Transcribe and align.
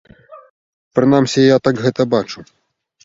Прынамсі 0.99 1.41
я 1.43 1.57
так 1.67 1.75
гэта 1.85 2.01
бачу. 2.15 2.39